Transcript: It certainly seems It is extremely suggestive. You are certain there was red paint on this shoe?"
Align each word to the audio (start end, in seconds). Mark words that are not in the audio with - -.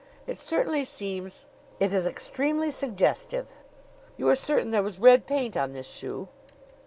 It 0.25 0.35
certainly 0.35 0.83
seems 0.83 1.45
It 1.79 1.93
is 1.93 2.07
extremely 2.07 2.71
suggestive. 2.71 3.45
You 4.17 4.29
are 4.29 4.35
certain 4.35 4.71
there 4.71 4.81
was 4.81 4.97
red 4.97 5.27
paint 5.27 5.55
on 5.55 5.73
this 5.73 5.87
shoe?" 5.87 6.27